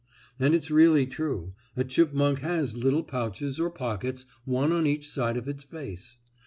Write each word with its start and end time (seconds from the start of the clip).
And 0.39 0.55
it's 0.55 0.71
really 0.71 1.05
true, 1.05 1.53
a 1.77 1.83
chipmunk 1.83 2.39
has 2.39 2.75
little 2.75 3.03
pouches 3.03 3.59
or 3.59 3.69
pockets 3.69 4.25
one 4.45 4.71
on 4.73 4.87
each 4.87 5.07
side 5.07 5.37
of 5.37 5.47
its 5.47 5.63
face. 5.63 6.17